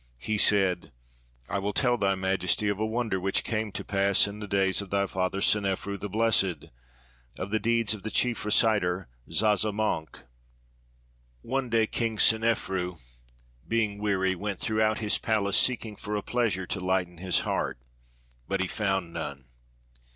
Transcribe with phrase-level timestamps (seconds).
[0.17, 0.91] He said,
[1.47, 4.81] "1 will tell Thy Majesty of a wonder which came to pass in the days
[4.81, 6.71] of thy father Senefeni, the blessed,
[7.37, 10.23] of the deeds of the chief reciter Zazamankh.
[11.43, 12.95] One day King Senefeni,
[13.67, 17.77] being weary, went throughout his palace seeking for a pleasure to lighten his heart,
[18.47, 19.49] but he found none.